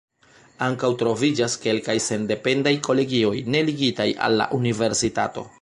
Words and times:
Ankaŭ 0.67 0.89
troviĝas 1.01 1.57
kelkaj 1.67 1.97
sendependaj 2.07 2.75
kolegioj 2.89 3.37
ne 3.57 3.65
ligitaj 3.71 4.11
al 4.29 4.43
la 4.43 4.53
universitato. 4.63 5.49